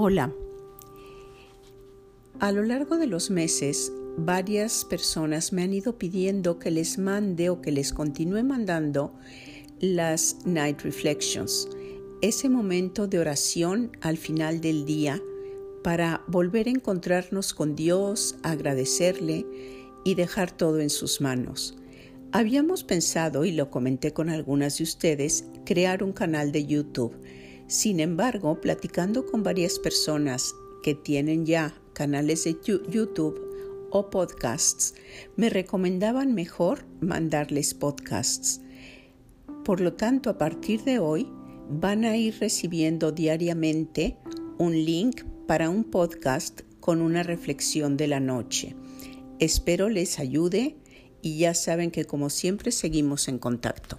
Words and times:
Hola. 0.00 0.32
A 2.38 2.52
lo 2.52 2.62
largo 2.62 2.98
de 2.98 3.08
los 3.08 3.30
meses, 3.30 3.92
varias 4.16 4.84
personas 4.84 5.52
me 5.52 5.64
han 5.64 5.74
ido 5.74 5.98
pidiendo 5.98 6.60
que 6.60 6.70
les 6.70 6.98
mande 6.98 7.50
o 7.50 7.60
que 7.60 7.72
les 7.72 7.92
continúe 7.92 8.44
mandando 8.44 9.12
las 9.80 10.36
Night 10.46 10.82
Reflections, 10.82 11.68
ese 12.22 12.48
momento 12.48 13.08
de 13.08 13.18
oración 13.18 13.90
al 14.00 14.18
final 14.18 14.60
del 14.60 14.84
día 14.84 15.20
para 15.82 16.22
volver 16.28 16.68
a 16.68 16.70
encontrarnos 16.70 17.52
con 17.52 17.74
Dios, 17.74 18.36
agradecerle 18.44 19.46
y 20.04 20.14
dejar 20.14 20.52
todo 20.52 20.78
en 20.78 20.90
sus 20.90 21.20
manos. 21.20 21.76
Habíamos 22.30 22.84
pensado, 22.84 23.44
y 23.44 23.50
lo 23.50 23.68
comenté 23.68 24.12
con 24.12 24.30
algunas 24.30 24.78
de 24.78 24.84
ustedes, 24.84 25.44
crear 25.64 26.04
un 26.04 26.12
canal 26.12 26.52
de 26.52 26.66
YouTube 26.66 27.16
sin 27.68 28.00
embargo, 28.00 28.60
platicando 28.60 29.26
con 29.26 29.42
varias 29.42 29.78
personas 29.78 30.54
que 30.82 30.94
tienen 30.94 31.44
ya 31.44 31.74
canales 31.92 32.44
de 32.44 32.56
YouTube 32.90 33.38
o 33.90 34.08
podcasts, 34.08 34.94
me 35.36 35.50
recomendaban 35.50 36.34
mejor 36.34 36.86
mandarles 37.00 37.74
podcasts. 37.74 38.62
Por 39.64 39.80
lo 39.82 39.92
tanto, 39.92 40.30
a 40.30 40.38
partir 40.38 40.82
de 40.84 40.98
hoy 40.98 41.28
van 41.68 42.04
a 42.06 42.16
ir 42.16 42.38
recibiendo 42.40 43.12
diariamente 43.12 44.16
un 44.56 44.72
link 44.72 45.24
para 45.46 45.68
un 45.68 45.84
podcast 45.84 46.62
con 46.80 47.02
una 47.02 47.22
reflexión 47.22 47.98
de 47.98 48.06
la 48.06 48.18
noche. 48.18 48.76
Espero 49.40 49.90
les 49.90 50.18
ayude 50.18 50.76
y 51.20 51.36
ya 51.36 51.52
saben 51.52 51.90
que 51.90 52.06
como 52.06 52.30
siempre 52.30 52.72
seguimos 52.72 53.28
en 53.28 53.38
contacto. 53.38 53.98